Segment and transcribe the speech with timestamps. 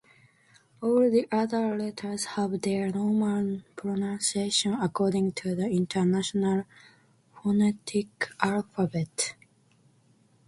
[0.81, 6.63] All the other letters have their normal pronunciation according to the International
[7.43, 9.35] Phonetic Alphabet.